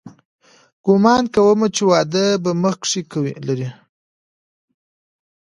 ګومان 0.85 1.23
کوم 1.35 1.59
چې 1.75 1.83
واده 1.89 2.25
په 2.43 2.51
مخ 2.61 2.75
کښې 2.81 3.31
لري. 3.47 3.69